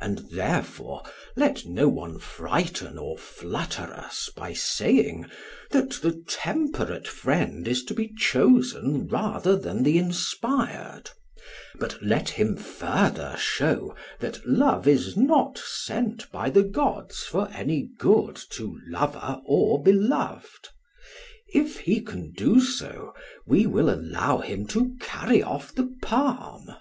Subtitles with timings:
[0.00, 1.02] And therefore,
[1.36, 5.26] let no one frighten or flutter us by saying
[5.70, 11.10] that the temperate friend is to be chosen rather than the inspired,
[11.74, 17.82] but let him further show that love is not sent by the gods for any
[17.98, 20.70] good to lover or beloved;
[21.52, 23.12] if he can do so
[23.44, 26.74] we will allow him to carry off the palm.